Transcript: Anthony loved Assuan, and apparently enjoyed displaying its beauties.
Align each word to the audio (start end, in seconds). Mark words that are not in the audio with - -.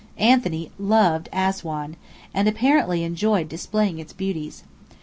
Anthony 0.17 0.71
loved 0.79 1.29
Assuan, 1.31 1.93
and 2.33 2.47
apparently 2.47 3.03
enjoyed 3.03 3.47
displaying 3.47 3.99
its 3.99 4.13
beauties. 4.13 4.63